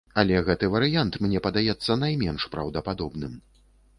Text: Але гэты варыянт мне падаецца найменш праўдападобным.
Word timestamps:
Але 0.19 0.37
гэты 0.45 0.69
варыянт 0.75 1.17
мне 1.25 1.41
падаецца 1.47 1.99
найменш 2.05 2.47
праўдападобным. 2.57 3.37